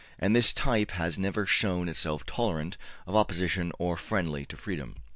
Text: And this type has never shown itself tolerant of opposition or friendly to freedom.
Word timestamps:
And 0.17 0.35
this 0.35 0.51
type 0.51 0.89
has 0.97 1.19
never 1.19 1.45
shown 1.45 1.87
itself 1.87 2.25
tolerant 2.25 2.75
of 3.05 3.15
opposition 3.15 3.71
or 3.77 3.97
friendly 3.97 4.47
to 4.47 4.57
freedom. 4.57 4.95